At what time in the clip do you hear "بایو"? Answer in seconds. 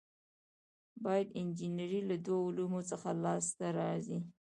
1.03-1.33